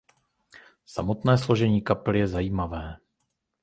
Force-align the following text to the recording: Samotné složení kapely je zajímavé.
Samotné 0.85 1.37
složení 1.37 1.81
kapely 1.81 2.19
je 2.19 2.27
zajímavé. 2.27 2.97